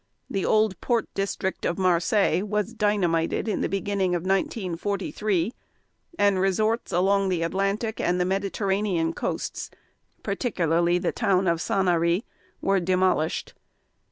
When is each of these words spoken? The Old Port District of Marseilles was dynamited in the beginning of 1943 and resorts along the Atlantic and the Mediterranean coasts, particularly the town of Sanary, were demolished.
The 0.31 0.43
Old 0.47 0.81
Port 0.81 1.13
District 1.13 1.63
of 1.63 1.77
Marseilles 1.77 2.43
was 2.43 2.73
dynamited 2.73 3.47
in 3.47 3.61
the 3.61 3.69
beginning 3.69 4.15
of 4.15 4.23
1943 4.23 5.53
and 6.17 6.39
resorts 6.39 6.91
along 6.91 7.29
the 7.29 7.43
Atlantic 7.43 8.01
and 8.01 8.19
the 8.19 8.25
Mediterranean 8.25 9.13
coasts, 9.13 9.69
particularly 10.23 10.97
the 10.97 11.11
town 11.11 11.45
of 11.47 11.59
Sanary, 11.61 12.23
were 12.61 12.79
demolished. 12.79 13.53